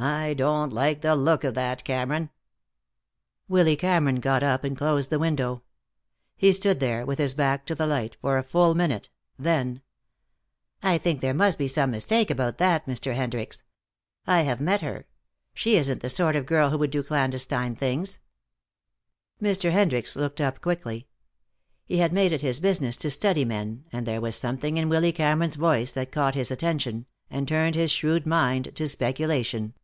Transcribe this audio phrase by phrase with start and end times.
[0.00, 2.30] I don't like the look of that, Cameron."
[3.48, 5.64] Willy Cameron got up and closed the window.
[6.36, 9.08] He stood there, with his back to the light, for a full minute.
[9.40, 9.82] Then:
[10.84, 13.16] "I think there must be some mistake about that, Mr.
[13.16, 13.64] Hendricks.
[14.24, 15.08] I have met her.
[15.52, 18.20] She isn't the sort of girl who would do clandestine things."
[19.42, 19.72] Mr.
[19.72, 21.08] Hendricks looked up quickly.
[21.86, 25.10] He had made it his business to study men, and there was something in Willy
[25.10, 29.74] Cameron's voice that caught his attention, and turned his shrewd mind to speculation.